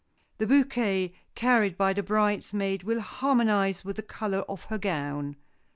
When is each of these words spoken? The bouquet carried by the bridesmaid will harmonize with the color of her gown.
The 0.39 0.47
bouquet 0.47 1.13
carried 1.35 1.77
by 1.77 1.93
the 1.93 2.01
bridesmaid 2.01 2.81
will 2.81 3.01
harmonize 3.01 3.85
with 3.85 3.97
the 3.97 4.01
color 4.01 4.39
of 4.49 4.63
her 4.63 4.79
gown. 4.79 5.35